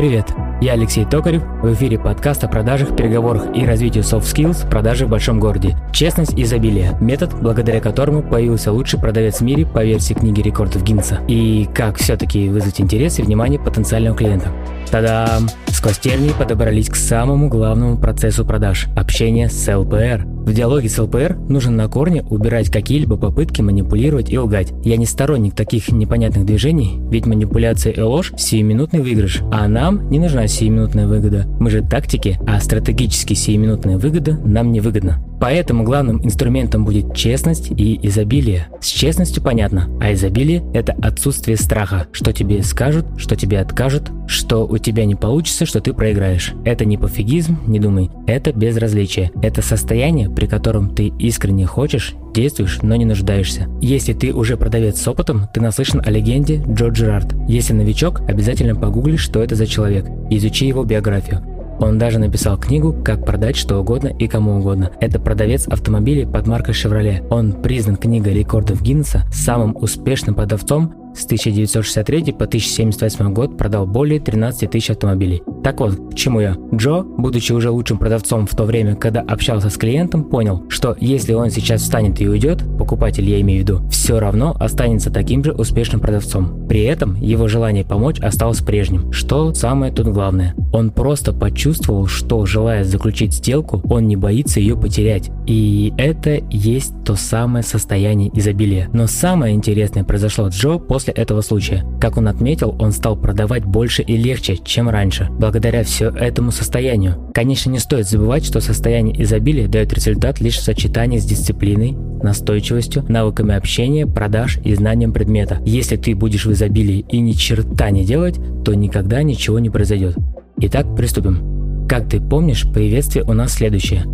Привет, 0.00 0.32
я 0.62 0.72
Алексей 0.72 1.04
Токарев, 1.04 1.42
в 1.60 1.74
эфире 1.74 1.98
подкаст 1.98 2.42
о 2.42 2.48
продажах, 2.48 2.96
переговорах 2.96 3.54
и 3.54 3.66
развитии 3.66 4.00
soft 4.00 4.22
skills 4.22 4.66
продажи 4.66 5.04
в 5.04 5.10
большом 5.10 5.38
городе. 5.38 5.76
Честность 5.92 6.32
и 6.38 6.42
изобилие– 6.42 6.96
метод, 7.02 7.34
благодаря 7.38 7.80
которому 7.80 8.22
появился 8.22 8.72
лучший 8.72 8.98
продавец 8.98 9.40
в 9.40 9.42
мире 9.42 9.66
по 9.66 9.84
версии 9.84 10.14
книги 10.14 10.40
рекордов 10.40 10.84
Гиннесса. 10.84 11.20
И 11.28 11.68
как 11.74 11.98
все-таки 11.98 12.48
вызвать 12.48 12.80
интерес 12.80 13.18
и 13.18 13.22
внимание 13.22 13.60
потенциального 13.60 14.16
клиента. 14.16 14.50
Та-дам! 14.90 15.50
Сквозь 15.66 15.98
тернии 15.98 16.32
подобрались 16.32 16.88
к 16.88 16.96
самому 16.96 17.50
главному 17.50 17.98
процессу 17.98 18.46
продаж– 18.46 18.88
общение 18.96 19.50
с 19.50 19.76
ЛПР. 19.76 20.26
В 20.50 20.52
диалоге 20.52 20.88
с 20.88 20.98
ЛПР 20.98 21.36
нужно 21.48 21.70
на 21.70 21.86
корне 21.86 22.24
убирать 22.28 22.70
какие-либо 22.70 23.16
попытки 23.16 23.62
манипулировать 23.62 24.32
и 24.32 24.36
лгать. 24.36 24.72
Я 24.82 24.96
не 24.96 25.06
сторонник 25.06 25.54
таких 25.54 25.92
непонятных 25.92 26.44
движений, 26.44 27.00
ведь 27.08 27.24
манипуляция 27.24 27.92
и 27.92 28.00
ложь– 28.00 28.32
сиюминутный 28.36 28.98
выигрыш, 28.98 29.42
а 29.52 29.68
нам 29.68 30.10
не 30.10 30.18
нужна 30.18 30.48
сиюминутная 30.48 31.06
выгода. 31.06 31.46
Мы 31.60 31.70
же 31.70 31.82
тактики, 31.82 32.36
а 32.48 32.58
стратегически 32.58 33.34
сиюминутная 33.34 33.96
выгода 33.96 34.40
нам 34.44 34.72
не 34.72 34.80
выгодна. 34.80 35.24
Поэтому 35.40 35.84
главным 35.84 36.24
инструментом 36.24 36.84
будет 36.84 37.14
честность 37.14 37.70
и 37.70 37.98
изобилие. 38.06 38.68
С 38.80 38.88
честностью 38.88 39.42
понятно, 39.42 39.88
а 40.00 40.12
изобилие– 40.12 40.62
это 40.74 40.92
отсутствие 41.00 41.56
страха, 41.56 42.06
что 42.12 42.32
тебе 42.32 42.62
скажут, 42.62 43.06
что 43.16 43.36
тебе 43.36 43.58
откажут, 43.60 44.10
что 44.26 44.66
у 44.66 44.78
тебя 44.78 45.06
не 45.06 45.14
получится, 45.14 45.66
что 45.66 45.80
ты 45.80 45.92
проиграешь. 45.92 46.52
Это 46.64 46.84
не 46.84 46.98
пофигизм, 46.98 47.58
не 47.66 47.80
думай, 47.80 48.10
это 48.26 48.52
безразличие. 48.52 49.32
Это 49.42 49.62
состояние, 49.62 50.28
при 50.28 50.46
котором 50.46 50.94
ты 50.94 51.08
искренне 51.18 51.66
хочешь, 51.66 52.14
действуешь, 52.34 52.80
но 52.82 52.94
не 52.96 53.04
нуждаешься. 53.04 53.66
Если 53.80 54.12
ты 54.12 54.32
уже 54.32 54.56
продавец 54.56 55.00
с 55.00 55.08
опытом, 55.08 55.48
ты 55.52 55.60
наслышан 55.60 56.02
о 56.04 56.10
легенде 56.10 56.62
Джо 56.68 56.88
Джерард. 56.88 57.34
Если 57.48 57.72
новичок, 57.72 58.20
обязательно 58.28 58.76
погугли, 58.76 59.16
что 59.16 59.42
это 59.42 59.54
за 59.54 59.66
человек, 59.66 60.06
изучи 60.30 60.66
его 60.66 60.84
биографию. 60.84 61.42
Он 61.80 61.98
даже 61.98 62.18
написал 62.18 62.58
книгу 62.58 62.92
«Как 62.92 63.24
продать 63.24 63.56
что 63.56 63.78
угодно 63.78 64.08
и 64.08 64.28
кому 64.28 64.58
угодно». 64.58 64.92
Это 65.00 65.18
продавец 65.18 65.66
автомобилей 65.66 66.26
под 66.26 66.46
маркой 66.46 66.74
Chevrolet. 66.74 67.26
Он 67.30 67.52
признан 67.52 67.96
книгой 67.96 68.34
рекордов 68.34 68.82
Гиннесса 68.82 69.22
самым 69.32 69.74
успешным 69.76 70.34
продавцом 70.34 71.09
с 71.14 71.24
1963 71.24 72.32
по 72.32 72.44
1078 72.44 73.32
год 73.32 73.56
продал 73.56 73.86
более 73.86 74.20
13 74.20 74.70
тысяч 74.70 74.90
автомобилей. 74.90 75.42
Так 75.62 75.80
вот, 75.80 76.12
к 76.12 76.14
чему 76.14 76.40
я? 76.40 76.56
Джо, 76.74 77.02
будучи 77.02 77.52
уже 77.52 77.70
лучшим 77.70 77.98
продавцом 77.98 78.46
в 78.46 78.54
то 78.54 78.64
время, 78.64 78.96
когда 78.96 79.20
общался 79.20 79.70
с 79.70 79.76
клиентом, 79.76 80.24
понял, 80.24 80.64
что 80.68 80.96
если 81.00 81.34
он 81.34 81.50
сейчас 81.50 81.82
встанет 81.82 82.20
и 82.20 82.28
уйдет, 82.28 82.64
покупатель 82.78 83.28
я 83.28 83.40
имею 83.40 83.60
в 83.60 83.68
виду, 83.68 83.88
все 83.90 84.18
равно 84.18 84.56
останется 84.58 85.10
таким 85.10 85.44
же 85.44 85.52
успешным 85.52 86.00
продавцом. 86.00 86.66
При 86.68 86.82
этом 86.82 87.14
его 87.16 87.48
желание 87.48 87.84
помочь 87.84 88.20
осталось 88.20 88.60
прежним. 88.60 89.12
Что 89.12 89.52
самое 89.54 89.92
тут 89.92 90.08
главное? 90.08 90.54
Он 90.72 90.90
просто 90.90 91.32
почувствовал, 91.32 92.06
что 92.06 92.46
желая 92.46 92.84
заключить 92.84 93.34
сделку, 93.34 93.82
он 93.88 94.06
не 94.06 94.16
боится 94.16 94.60
ее 94.60 94.76
потерять. 94.76 95.30
И 95.46 95.92
это 95.98 96.40
есть 96.50 96.92
то 97.04 97.16
самое 97.16 97.64
состояние 97.64 98.30
изобилия. 98.32 98.88
Но 98.92 99.06
самое 99.06 99.54
интересное 99.54 100.04
произошло 100.04 100.48
Джо 100.48 100.78
после 100.78 100.99
после 101.00 101.14
этого 101.14 101.40
случая. 101.40 101.82
Как 101.98 102.18
он 102.18 102.28
отметил, 102.28 102.76
он 102.78 102.92
стал 102.92 103.16
продавать 103.16 103.64
больше 103.64 104.02
и 104.02 104.18
легче, 104.18 104.58
чем 104.62 104.90
раньше, 104.90 105.28
благодаря 105.30 105.82
все 105.82 106.10
этому 106.10 106.50
состоянию. 106.50 107.30
Конечно, 107.32 107.70
не 107.70 107.78
стоит 107.78 108.06
забывать, 108.06 108.44
что 108.44 108.60
состояние 108.60 109.22
изобилия 109.22 109.66
дает 109.66 109.94
результат 109.94 110.42
лишь 110.42 110.58
в 110.58 110.62
сочетании 110.62 111.16
с 111.16 111.24
дисциплиной, 111.24 111.96
настойчивостью, 112.22 113.06
навыками 113.08 113.54
общения, 113.54 114.06
продаж 114.06 114.58
и 114.62 114.74
знанием 114.74 115.14
предмета. 115.14 115.62
Если 115.64 115.96
ты 115.96 116.14
будешь 116.14 116.44
в 116.44 116.52
изобилии 116.52 117.06
и 117.08 117.18
ни 117.20 117.32
черта 117.32 117.88
не 117.90 118.04
делать, 118.04 118.38
то 118.62 118.74
никогда 118.74 119.22
ничего 119.22 119.58
не 119.58 119.70
произойдет. 119.70 120.16
Итак, 120.58 120.94
приступим. 120.94 121.86
Как 121.88 122.10
ты 122.10 122.20
помнишь, 122.20 122.66
приветствие 122.70 123.24
у 123.24 123.32
нас 123.32 123.54
следующее. 123.54 124.04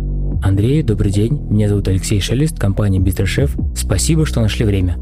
Андрей, 0.41 0.83
добрый 0.83 1.11
день. 1.11 1.37
Меня 1.49 1.67
зовут 1.67 1.89
Алексей 1.89 2.21
Шелест, 2.21 2.57
компания 2.57 2.99
Бистершеф. 2.99 3.57
Спасибо, 3.75 4.25
что 4.25 4.39
нашли 4.39 4.63
время. 4.63 4.97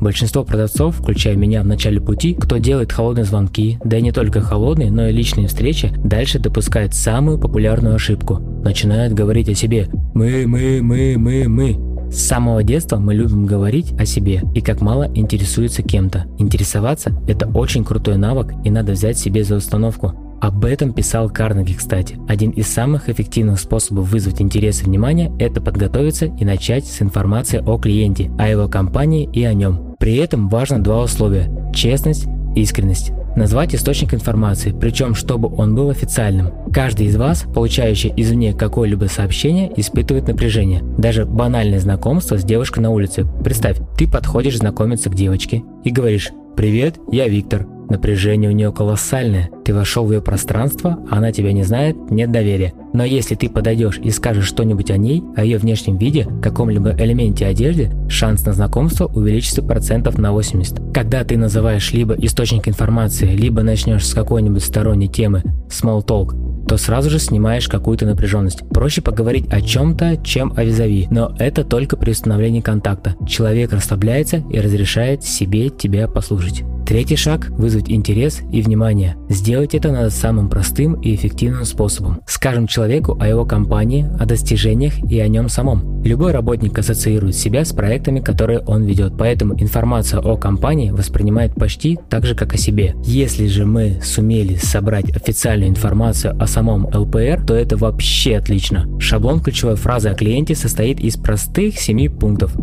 Большинство 0.00 0.44
продавцов, 0.44 0.96
включая 0.96 1.36
меня 1.36 1.62
в 1.62 1.66
начале 1.66 2.00
пути, 2.00 2.34
кто 2.34 2.58
делает 2.58 2.92
холодные 2.92 3.24
звонки, 3.24 3.78
да 3.84 3.98
и 3.98 4.02
не 4.02 4.12
только 4.12 4.40
холодные, 4.40 4.90
но 4.90 5.08
и 5.08 5.12
личные 5.12 5.48
встречи, 5.48 5.92
дальше 6.04 6.38
допускают 6.38 6.94
самую 6.94 7.38
популярную 7.38 7.96
ошибку. 7.96 8.36
Начинают 8.62 9.14
говорить 9.14 9.48
о 9.48 9.54
себе 9.54 9.88
«мы, 10.14 10.46
мы, 10.46 10.80
мы, 10.82 11.16
мы, 11.18 11.48
мы». 11.48 11.88
С 12.10 12.26
самого 12.26 12.62
детства 12.62 12.96
мы 12.96 13.14
любим 13.14 13.44
говорить 13.44 13.92
о 13.98 14.06
себе 14.06 14.42
и 14.54 14.62
как 14.62 14.80
мало 14.80 15.10
интересуется 15.14 15.82
кем-то. 15.82 16.26
Интересоваться– 16.38 17.12
это 17.28 17.46
очень 17.48 17.84
крутой 17.84 18.16
навык 18.16 18.52
и 18.64 18.70
надо 18.70 18.92
взять 18.92 19.18
себе 19.18 19.44
за 19.44 19.56
установку. 19.56 20.14
Об 20.40 20.64
этом 20.64 20.92
писал 20.92 21.28
Карнеги, 21.28 21.74
кстати. 21.74 22.16
Один 22.28 22.50
из 22.50 22.68
самых 22.68 23.08
эффективных 23.08 23.58
способов 23.58 24.10
вызвать 24.10 24.40
интерес 24.40 24.82
и 24.82 24.84
внимание– 24.84 25.32
это 25.38 25.60
подготовиться 25.60 26.26
и 26.26 26.44
начать 26.44 26.86
с 26.86 27.02
информации 27.02 27.58
о 27.58 27.76
клиенте, 27.76 28.30
о 28.38 28.48
его 28.48 28.68
компании 28.68 29.28
и 29.32 29.42
о 29.42 29.52
нем. 29.52 29.87
При 29.98 30.16
этом 30.16 30.48
важно 30.48 30.82
два 30.82 31.02
условия– 31.02 31.50
честность 31.74 32.26
и 32.54 32.62
искренность. 32.62 33.12
Назвать 33.36 33.74
источник 33.74 34.14
информации, 34.14 34.74
причем 34.78 35.14
чтобы 35.14 35.54
он 35.54 35.74
был 35.74 35.90
официальным. 35.90 36.52
Каждый 36.72 37.06
из 37.06 37.16
вас, 37.16 37.44
получающий 37.54 38.12
извне 38.16 38.52
какое-либо 38.52 39.04
сообщение, 39.04 39.70
испытывает 39.76 40.26
напряжение. 40.26 40.82
Даже 40.98 41.24
банальное 41.24 41.78
знакомство 41.78 42.36
с 42.36 42.44
девушкой 42.44 42.80
на 42.80 42.90
улице. 42.90 43.26
Представь, 43.44 43.78
ты 43.96 44.08
подходишь 44.08 44.58
знакомиться 44.58 45.10
к 45.10 45.14
девочке 45.14 45.62
и 45.84 45.90
говоришь 45.90 46.30
«Привет, 46.56 46.96
я 47.12 47.28
Виктор, 47.28 47.66
Напряжение 47.88 48.50
у 48.50 48.52
нее 48.52 48.72
колоссальное. 48.72 49.50
Ты 49.64 49.74
вошел 49.74 50.04
в 50.04 50.12
ее 50.12 50.20
пространство, 50.20 50.98
она 51.10 51.32
тебя 51.32 51.52
не 51.52 51.62
знает, 51.62 51.96
нет 52.10 52.30
доверия. 52.30 52.74
Но 52.92 53.04
если 53.04 53.34
ты 53.34 53.48
подойдешь 53.48 53.98
и 53.98 54.10
скажешь 54.10 54.46
что-нибудь 54.46 54.90
о 54.90 54.96
ней, 54.96 55.22
о 55.36 55.44
ее 55.44 55.58
внешнем 55.58 55.96
виде, 55.96 56.26
каком-либо 56.42 56.94
элементе 56.98 57.46
одежды, 57.46 57.90
шанс 58.08 58.44
на 58.44 58.52
знакомство 58.52 59.06
увеличится 59.06 59.62
процентов 59.62 60.18
на 60.18 60.32
80. 60.32 60.92
Когда 60.92 61.24
ты 61.24 61.36
называешь 61.36 61.92
либо 61.92 62.14
источник 62.14 62.68
информации, 62.68 63.34
либо 63.34 63.62
начнешь 63.62 64.06
с 64.06 64.14
какой-нибудь 64.14 64.62
сторонней 64.62 65.08
темы, 65.08 65.42
small 65.68 66.04
talk, 66.04 66.66
то 66.68 66.76
сразу 66.76 67.08
же 67.08 67.18
снимаешь 67.18 67.66
какую-то 67.66 68.04
напряженность. 68.04 68.68
Проще 68.68 69.00
поговорить 69.00 69.46
о 69.50 69.62
чем-то, 69.62 70.18
чем 70.22 70.52
о 70.54 70.64
визави, 70.64 71.08
но 71.10 71.34
это 71.38 71.64
только 71.64 71.96
при 71.96 72.10
установлении 72.10 72.60
контакта. 72.60 73.16
Человек 73.26 73.72
расслабляется 73.72 74.44
и 74.50 74.60
разрешает 74.60 75.24
себе 75.24 75.70
тебя 75.70 76.08
послушать. 76.08 76.64
Третий 76.88 77.16
шаг– 77.16 77.48
вызвать 77.50 77.90
интерес 77.90 78.40
и 78.50 78.62
внимание. 78.62 79.14
Сделать 79.28 79.74
это 79.74 79.92
надо 79.92 80.08
самым 80.08 80.48
простым 80.48 80.94
и 80.94 81.14
эффективным 81.14 81.66
способом. 81.66 82.22
Скажем 82.26 82.66
человеку 82.66 83.14
о 83.20 83.28
его 83.28 83.44
компании, 83.44 84.08
о 84.18 84.24
достижениях 84.24 84.94
и 85.04 85.20
о 85.20 85.28
нем 85.28 85.50
самом. 85.50 86.02
Любой 86.02 86.32
работник 86.32 86.78
ассоциирует 86.78 87.36
себя 87.36 87.66
с 87.66 87.74
проектами, 87.74 88.20
которые 88.20 88.60
он 88.60 88.84
ведет, 88.84 89.18
поэтому 89.18 89.52
информацию 89.60 90.26
о 90.26 90.38
компании 90.38 90.90
воспринимает 90.90 91.54
почти 91.56 91.98
так 92.08 92.24
же, 92.24 92.34
как 92.34 92.54
о 92.54 92.56
себе. 92.56 92.94
Если 93.04 93.48
же 93.48 93.66
мы 93.66 94.00
сумели 94.02 94.54
собрать 94.54 95.14
официальную 95.14 95.68
информацию 95.68 96.42
о 96.42 96.46
самом 96.46 96.86
ЛПР, 96.86 97.44
то 97.46 97.52
это 97.52 97.76
вообще 97.76 98.38
отлично. 98.38 98.88
Шаблон 98.98 99.40
ключевой 99.40 99.76
фразы 99.76 100.08
о 100.08 100.14
клиенте 100.14 100.54
состоит 100.54 101.00
из 101.00 101.18
простых 101.18 101.78
7 101.78 102.08
пунктов. 102.18 102.56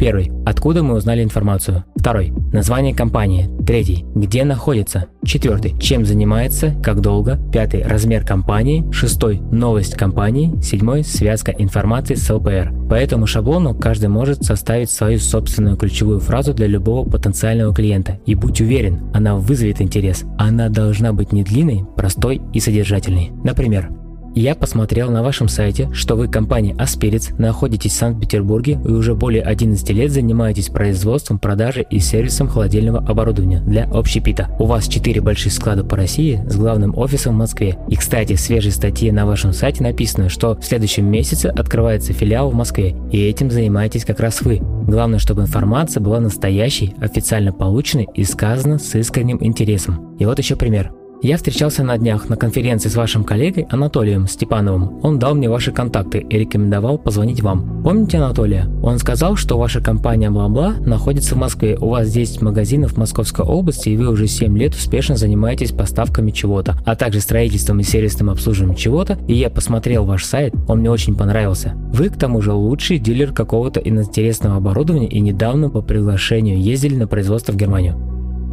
Первый. 0.00 0.32
Откуда 0.46 0.82
мы 0.82 0.94
узнали 0.94 1.22
информацию? 1.22 1.84
Второй. 1.94 2.32
Название 2.54 2.94
компании. 2.94 3.50
Третий. 3.66 4.06
Где 4.14 4.44
находится? 4.44 5.08
Четвертый. 5.26 5.78
Чем 5.78 6.06
занимается? 6.06 6.74
Как 6.82 7.02
долго? 7.02 7.38
Пятый. 7.52 7.82
Размер 7.82 8.24
компании. 8.24 8.90
Шестой. 8.90 9.40
Новость 9.52 9.96
компании. 9.96 10.58
Седьмой. 10.62 11.04
Связка 11.04 11.52
информации 11.52 12.14
с 12.14 12.32
ЛПР. 12.32 12.72
По 12.88 12.94
этому 12.94 13.26
шаблону 13.26 13.74
каждый 13.74 14.08
может 14.08 14.42
составить 14.42 14.90
свою 14.90 15.18
собственную 15.18 15.76
ключевую 15.76 16.18
фразу 16.18 16.54
для 16.54 16.66
любого 16.66 17.06
потенциального 17.06 17.74
клиента. 17.74 18.18
И 18.24 18.34
будь 18.34 18.62
уверен, 18.62 19.10
она 19.12 19.36
вызовет 19.36 19.82
интерес. 19.82 20.24
Она 20.38 20.70
должна 20.70 21.12
быть 21.12 21.30
не 21.32 21.44
длинной, 21.44 21.84
простой 21.94 22.40
и 22.54 22.60
содержательной. 22.60 23.32
Например, 23.44 23.90
я 24.34 24.54
посмотрел 24.54 25.10
на 25.10 25.22
вашем 25.22 25.48
сайте, 25.48 25.90
что 25.92 26.16
вы 26.16 26.28
компания 26.28 26.74
Аспирец, 26.78 27.30
находитесь 27.38 27.92
в 27.92 27.96
Санкт-Петербурге 27.96 28.80
и 28.84 28.88
уже 28.88 29.14
более 29.14 29.42
11 29.42 29.88
лет 29.90 30.10
занимаетесь 30.10 30.68
производством, 30.68 31.38
продажей 31.38 31.86
и 31.90 31.98
сервисом 31.98 32.48
холодильного 32.48 32.98
оборудования 32.98 33.60
для 33.60 33.84
общепита. 33.84 34.48
У 34.58 34.64
вас 34.66 34.88
4 34.88 35.20
больших 35.20 35.52
склада 35.52 35.84
по 35.84 35.96
России 35.96 36.42
с 36.48 36.56
главным 36.56 36.96
офисом 36.96 37.34
в 37.34 37.38
Москве. 37.38 37.76
И, 37.88 37.96
кстати, 37.96 38.34
в 38.34 38.40
свежей 38.40 38.72
статье 38.72 39.12
на 39.12 39.26
вашем 39.26 39.52
сайте 39.52 39.82
написано, 39.82 40.28
что 40.28 40.56
в 40.56 40.64
следующем 40.64 41.06
месяце 41.06 41.46
открывается 41.46 42.12
филиал 42.12 42.50
в 42.50 42.54
Москве, 42.54 42.94
и 43.10 43.18
этим 43.18 43.50
занимаетесь 43.50 44.04
как 44.04 44.20
раз 44.20 44.42
вы. 44.42 44.60
Главное, 44.60 45.18
чтобы 45.18 45.42
информация 45.42 46.00
была 46.00 46.20
настоящей, 46.20 46.94
официально 47.00 47.52
полученной 47.52 48.08
и 48.14 48.24
сказана 48.24 48.78
с 48.78 48.94
искренним 48.94 49.38
интересом. 49.40 50.16
И 50.18 50.24
вот 50.24 50.38
еще 50.38 50.56
пример. 50.56 50.92
Я 51.22 51.36
встречался 51.36 51.84
на 51.84 51.98
днях 51.98 52.30
на 52.30 52.36
конференции 52.36 52.88
с 52.88 52.96
вашим 52.96 53.24
коллегой 53.24 53.64
Анатолием 53.64 54.26
Степановым. 54.26 55.00
Он 55.02 55.18
дал 55.18 55.34
мне 55.34 55.50
ваши 55.50 55.70
контакты 55.70 56.20
и 56.20 56.38
рекомендовал 56.38 56.96
позвонить 56.96 57.42
вам. 57.42 57.82
Помните 57.82 58.16
Анатолия? 58.16 58.70
Он 58.82 58.98
сказал, 58.98 59.36
что 59.36 59.58
ваша 59.58 59.82
компания 59.82 60.30
Бла-Бла 60.30 60.76
находится 60.80 61.34
в 61.34 61.38
Москве. 61.38 61.76
У 61.78 61.90
вас 61.90 62.10
10 62.10 62.40
магазинов 62.40 62.94
в 62.94 62.96
Московской 62.96 63.44
области, 63.44 63.90
и 63.90 63.98
вы 63.98 64.08
уже 64.08 64.26
7 64.26 64.56
лет 64.56 64.74
успешно 64.74 65.14
занимаетесь 65.14 65.72
поставками 65.72 66.30
чего-то, 66.30 66.78
а 66.86 66.96
также 66.96 67.20
строительством 67.20 67.80
и 67.80 67.82
сервисным 67.82 68.30
обслуживанием 68.30 68.78
чего-то. 68.78 69.18
И 69.28 69.34
я 69.34 69.50
посмотрел 69.50 70.06
ваш 70.06 70.24
сайт, 70.24 70.54
он 70.68 70.78
мне 70.78 70.90
очень 70.90 71.16
понравился. 71.16 71.74
Вы, 71.92 72.08
к 72.08 72.16
тому 72.16 72.40
же, 72.40 72.54
лучший 72.54 72.96
дилер 72.96 73.32
какого-то 73.32 73.78
интересного 73.80 74.56
оборудования 74.56 75.08
и 75.08 75.20
недавно 75.20 75.68
по 75.68 75.82
приглашению 75.82 76.58
ездили 76.58 76.96
на 76.96 77.06
производство 77.06 77.52
в 77.52 77.56
Германию. 77.56 77.98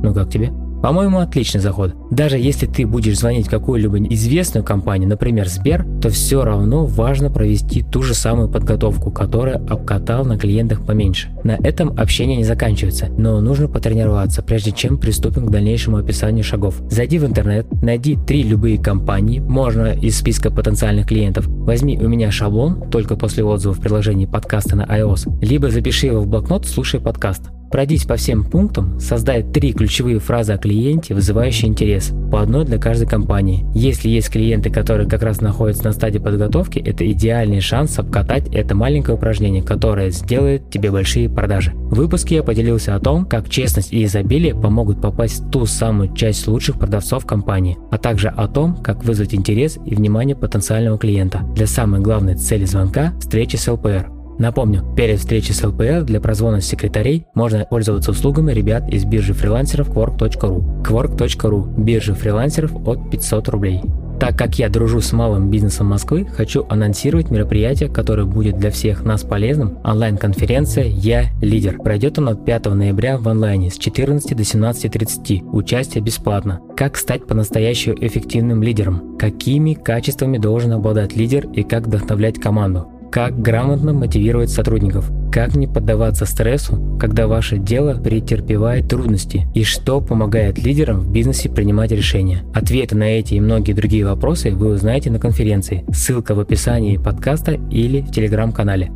Ну 0.03 0.13
как 0.13 0.29
тебе? 0.29 0.51
По-моему, 0.81 1.19
отличный 1.19 1.61
заход. 1.61 1.95
Даже 2.11 2.37
если 2.37 2.65
ты 2.65 2.85
будешь 2.85 3.19
звонить 3.19 3.47
в 3.47 3.49
какую-либо 3.49 3.97
известную 4.13 4.63
компанию, 4.63 5.09
например, 5.09 5.47
Сбер, 5.47 5.85
то 6.01 6.09
все 6.09 6.43
равно 6.43 6.85
важно 6.85 7.31
провести 7.31 7.83
ту 7.83 8.03
же 8.03 8.13
самую 8.13 8.49
подготовку, 8.49 9.11
которую 9.11 9.57
обкатал 9.71 10.25
на 10.25 10.37
клиентах 10.37 10.85
поменьше. 10.85 11.29
На 11.43 11.57
этом 11.63 11.97
общение 11.99 12.37
не 12.37 12.43
заканчивается, 12.43 13.07
но 13.17 13.41
нужно 13.41 13.67
потренироваться, 13.67 14.43
прежде 14.43 14.71
чем 14.71 14.97
приступим 14.97 15.47
к 15.47 15.51
дальнейшему 15.51 15.97
описанию 15.97 16.43
шагов. 16.43 16.81
Зайди 16.89 17.17
в 17.19 17.25
интернет, 17.25 17.65
найди 17.81 18.15
три 18.15 18.43
любые 18.43 18.77
компании, 18.77 19.39
можно 19.39 19.93
из 19.93 20.17
списка 20.17 20.51
потенциальных 20.51 21.07
клиентов. 21.07 21.47
Возьми 21.47 21.97
у 21.99 22.07
меня 22.07 22.31
шаблон, 22.31 22.89
только 22.89 23.15
после 23.15 23.43
отзыва 23.43 23.73
в 23.73 23.81
приложении 23.81 24.25
подкаста 24.25 24.75
на 24.75 24.83
iOS, 24.83 25.39
либо 25.41 25.69
запиши 25.69 26.07
его 26.07 26.21
в 26.21 26.27
блокнот, 26.27 26.65
слушай 26.65 26.99
подкаст. 26.99 27.49
Пройдись 27.71 28.05
по 28.05 28.15
всем 28.15 28.43
пунктам, 28.43 28.99
создай 28.99 29.43
три 29.43 29.73
ключевые 29.73 30.19
фразы 30.19 30.53
о 30.53 30.57
клиенте, 30.57 31.13
вызывающие 31.13 31.69
интерес, 31.69 32.13
по 32.31 32.41
одной 32.41 32.65
для 32.65 32.77
каждой 32.77 33.07
компании. 33.07 33.65
Если 33.73 34.09
есть 34.09 34.29
клиенты, 34.29 34.69
которые 34.69 35.07
как 35.07 35.21
раз 35.21 35.41
находятся 35.41 35.85
на 35.85 35.91
стадии 35.91 36.19
подготовки, 36.19 36.79
это 36.79 37.09
идеальный 37.09 37.59
шанс 37.59 37.99
обкатать 37.99 38.47
это 38.53 38.75
маленькое 38.75 39.17
упражнение, 39.17 39.63
которое 39.63 40.11
сделает 40.11 40.69
тебе 40.69 40.91
большие 40.91 41.29
продажи. 41.29 41.71
В 41.73 41.95
выпуске 41.95 42.35
я 42.35 42.43
поделился 42.43 42.95
о 42.95 42.99
том, 42.99 43.25
как 43.25 43.49
честность 43.49 43.93
и 43.93 44.03
изобилие 44.03 44.55
помогут 44.55 45.01
попасть 45.01 45.41
в 45.41 45.49
ту 45.49 45.65
самую 45.65 46.13
часть 46.13 46.47
лучших 46.47 46.79
продавцов 46.79 47.25
компании, 47.25 47.77
а 47.91 47.97
также 47.97 48.29
о 48.29 48.47
том, 48.47 48.75
как 48.77 49.03
вызвать 49.03 49.33
интерес 49.33 49.77
и 49.85 49.95
внимание 49.95 50.35
потенциального 50.35 50.97
клиента 50.97 51.39
для 51.55 51.67
самой 51.67 52.01
главной 52.01 52.35
цели 52.35 52.65
звонка– 52.65 53.13
встречи 53.19 53.55
с 53.55 53.71
ЛПР. 53.71 54.16
Напомню, 54.37 54.83
перед 54.95 55.19
встречей 55.19 55.53
с 55.53 55.63
ЛПР 55.63 56.03
для 56.03 56.21
прозвона 56.21 56.61
секретарей 56.61 57.25
можно 57.33 57.65
пользоваться 57.65 58.11
услугами 58.11 58.51
ребят 58.51 58.87
из 58.89 59.05
биржи 59.05 59.33
фрилансеров 59.33 59.89
Quark.ru. 59.89 60.83
Quark.ru– 60.83 61.73
биржа 61.77 62.13
фрилансеров 62.13 62.75
от 62.87 63.09
500 63.09 63.49
рублей. 63.49 63.81
Так 64.19 64.35
как 64.35 64.57
я 64.57 64.67
дружу 64.67 64.99
с 64.99 65.13
малым 65.13 65.51
бизнесом 65.51 65.87
Москвы, 65.87 66.25
хочу 66.25 66.65
анонсировать 66.69 67.29
мероприятие, 67.29 67.87
которое 67.87 68.25
будет 68.25 68.57
для 68.57 68.71
всех 68.71 69.03
нас 69.03 69.21
полезным. 69.21 69.77
Онлайн-конференция 69.83 70.85
«Я 70.85 71.25
лидер». 71.39 71.77
Пройдет 71.77 72.17
она 72.17 72.33
5 72.33 72.65
ноября 72.65 73.19
в 73.19 73.27
онлайне 73.27 73.69
с 73.69 73.77
14 73.77 74.35
до 74.35 74.41
17.30. 74.41 75.51
Участие 75.51 76.03
бесплатно. 76.03 76.61
Как 76.75 76.97
стать 76.97 77.27
по-настоящему 77.27 77.95
эффективным 78.01 78.63
лидером? 78.63 79.17
Какими 79.19 79.75
качествами 79.75 80.39
должен 80.39 80.71
обладать 80.71 81.15
лидер 81.15 81.47
и 81.51 81.61
как 81.61 81.85
вдохновлять 81.85 82.39
команду? 82.39 82.87
Как 83.17 83.41
грамотно 83.41 83.93
мотивировать 83.93 84.51
сотрудников? 84.51 85.09
Как 85.31 85.55
не 85.55 85.65
поддаваться 85.65 86.27
стрессу, 86.27 86.99
когда 86.99 87.25
ваше 87.25 87.57
дело 87.57 87.95
претерпевает 87.99 88.89
трудности? 88.89 89.47
И 89.55 89.63
что 89.63 90.01
помогает 90.01 90.59
лидерам 90.59 90.99
в 90.99 91.11
бизнесе 91.11 91.49
принимать 91.49 91.91
решения? 91.91 92.43
Ответы 92.53 92.95
на 92.95 93.05
эти 93.05 93.33
и 93.33 93.39
многие 93.39 93.73
другие 93.73 94.05
вопросы 94.05 94.51
вы 94.51 94.67
узнаете 94.67 95.09
на 95.09 95.17
конференции. 95.17 95.83
Ссылка 95.91 96.35
в 96.35 96.39
описании 96.39 96.97
подкаста 96.97 97.53
или 97.71 98.01
в 98.01 98.11
телеграм-канале. 98.11 98.91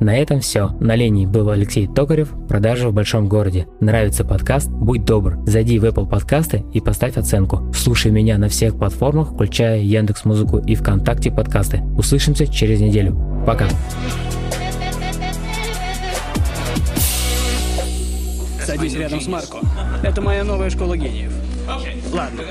На 0.00 0.16
этом 0.16 0.40
все. 0.40 0.70
На 0.80 0.96
линии 0.96 1.26
был 1.26 1.50
Алексей 1.50 1.86
Токарев, 1.86 2.30
продажи 2.48 2.88
в 2.88 2.94
большом 2.94 3.28
городе. 3.28 3.66
Нравится 3.78 4.24
подкаст? 4.24 4.70
Будь 4.70 5.04
добр, 5.04 5.36
зайди 5.44 5.78
в 5.78 5.84
Apple 5.84 6.08
подкасты 6.08 6.64
и 6.72 6.80
поставь 6.80 7.18
оценку. 7.18 7.70
Слушай 7.74 8.10
меня 8.10 8.38
на 8.38 8.48
всех 8.48 8.78
платформах, 8.78 9.32
включая 9.32 9.82
Яндекс 9.82 10.24
Музыку 10.24 10.58
и 10.58 10.74
ВКонтакте 10.74 11.30
подкасты. 11.30 11.82
Услышимся 11.98 12.46
через 12.46 12.80
неделю. 12.80 13.33
Пока. 13.46 13.68
Садись 18.64 18.94
рядом 18.94 19.20
с 19.20 19.26
Марко. 19.26 19.58
Это 20.02 20.22
моя 20.22 20.44
новая 20.44 20.70
школа 20.70 20.96
гениев. 20.96 21.32
Ладно, 22.12 22.42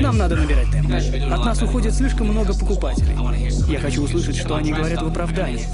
нам 0.00 0.18
надо 0.18 0.36
набирать 0.36 0.70
темп. 0.70 0.92
От 1.32 1.44
нас 1.44 1.62
уходит 1.62 1.94
слишком 1.94 2.28
много 2.28 2.54
покупателей. 2.54 3.16
Я 3.70 3.78
хочу 3.80 4.02
услышать, 4.02 4.36
что 4.36 4.56
они 4.56 4.72
говорят 4.72 5.02
в 5.02 5.06
оправдании. 5.06 5.64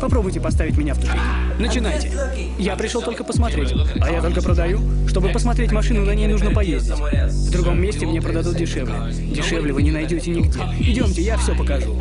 Попробуйте 0.00 0.40
поставить 0.40 0.76
меня 0.76 0.94
в 0.94 0.98
тупик. 0.98 1.20
Начинайте. 1.58 2.10
Я 2.58 2.76
пришел 2.76 3.02
только 3.02 3.24
посмотреть, 3.24 3.72
а 4.00 4.10
я 4.10 4.20
только 4.20 4.42
продаю. 4.42 4.80
Чтобы 5.08 5.28
посмотреть 5.30 5.72
машину, 5.72 6.04
на 6.04 6.14
ней 6.14 6.26
нужно 6.26 6.50
поездить. 6.52 6.94
В 6.94 7.50
другом 7.50 7.80
месте 7.80 8.06
мне 8.06 8.22
продадут 8.22 8.56
дешевле. 8.56 9.12
Дешевле 9.12 9.72
вы 9.72 9.82
не 9.82 9.90
найдете 9.90 10.30
нигде. 10.30 10.60
Идемте, 10.78 11.22
я 11.22 11.36
все 11.36 11.54
покажу. 11.54 12.00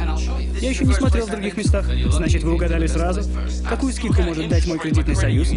Я 0.61 0.69
еще 0.69 0.85
не 0.85 0.93
смотрел 0.93 1.25
в 1.25 1.31
других 1.31 1.57
местах. 1.57 1.85
Значит, 2.11 2.43
вы 2.43 2.53
угадали 2.53 2.87
сразу? 2.87 3.21
Какую 3.67 3.93
скидку 3.93 4.21
может 4.21 4.47
дать 4.49 4.67
мой 4.67 4.79
кредитный 4.79 5.15
союз? 5.15 5.49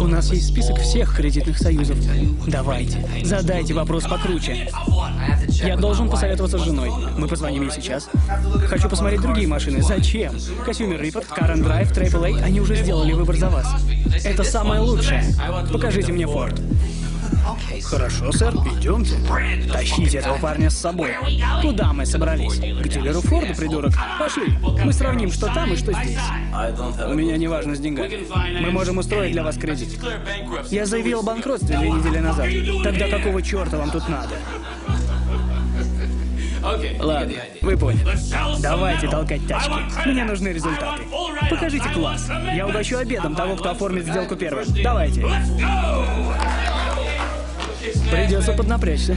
У 0.00 0.06
нас 0.06 0.30
есть 0.32 0.48
список 0.48 0.78
всех 0.78 1.16
кредитных 1.16 1.58
союзов. 1.58 1.96
Давайте, 2.46 3.06
задайте 3.24 3.74
вопрос 3.74 4.04
покруче. 4.04 4.68
Я 5.48 5.76
должен 5.76 6.08
посоветоваться 6.08 6.58
с 6.58 6.62
женой. 6.62 6.90
Мы 7.16 7.28
позвоним 7.28 7.62
ей 7.62 7.70
сейчас. 7.70 8.08
Хочу 8.66 8.88
посмотреть 8.88 9.20
другие 9.20 9.46
машины. 9.46 9.82
Зачем? 9.82 10.34
Consumer 10.66 11.00
Report, 11.00 11.26
and 11.38 11.64
Drive, 11.64 11.92
AAA, 11.92 12.42
они 12.42 12.60
уже 12.60 12.76
сделали 12.76 13.12
выбор 13.12 13.36
за 13.36 13.48
вас. 13.48 13.66
Это 14.24 14.44
самое 14.44 14.80
лучшее. 14.80 15.24
Покажите 15.72 16.12
мне 16.12 16.24
Ford. 16.24 16.60
Хорошо, 17.82 18.30
сэр, 18.32 18.54
идемте. 18.54 19.16
Тащите 19.70 20.18
этого 20.18 20.38
парня 20.38 20.70
с 20.70 20.76
собой. 20.76 21.10
Куда 21.60 21.92
мы 21.92 22.06
собрались? 22.06 22.56
К 22.56 22.88
дилеру 22.88 23.20
Форда, 23.20 23.54
придурок. 23.54 23.92
Пошли. 24.18 24.56
Мы 24.84 24.92
сравним, 24.92 25.30
что 25.30 25.46
там 25.52 25.72
и 25.72 25.76
что 25.76 25.92
здесь. 25.92 26.18
У 27.06 27.14
меня 27.14 27.36
не 27.36 27.48
важно 27.48 27.74
с 27.74 27.80
деньгами. 27.80 28.26
Мы 28.60 28.70
можем 28.70 28.98
устроить 28.98 29.32
для 29.32 29.42
вас 29.42 29.56
кредит. 29.56 29.98
Я 30.70 30.86
заявил 30.86 31.20
о 31.20 31.22
банкротстве 31.22 31.76
две 31.78 31.90
недели 31.90 32.18
назад. 32.18 32.48
Тогда 32.84 33.08
какого 33.08 33.42
черта 33.42 33.76
вам 33.78 33.90
тут 33.90 34.08
надо? 34.08 34.34
Ладно, 37.00 37.34
вы 37.60 37.76
поняли. 37.76 38.06
Давайте 38.60 39.08
толкать 39.08 39.46
тачки. 39.46 40.08
Мне 40.08 40.24
нужны 40.24 40.48
результаты. 40.48 41.02
Покажите 41.50 41.88
класс. 41.90 42.30
Я 42.54 42.66
угощу 42.66 42.98
обедом 42.98 43.34
того, 43.34 43.56
кто 43.56 43.70
оформит 43.70 44.06
сделку 44.06 44.36
первым. 44.36 44.64
Давайте. 44.82 45.26
Придется 48.10 48.52
поднапрячься. 48.52 49.16